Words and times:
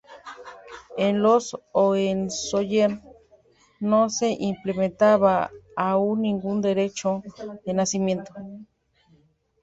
En 0.97 1.21
los 1.21 1.55
Hohenzollern 1.73 3.03
no 3.79 4.09
se 4.09 4.31
implementaba 4.31 5.51
aún 5.75 6.23
ningún 6.23 6.59
derecho 6.59 7.21
de 7.67 7.73
nacimiento. 7.75 8.33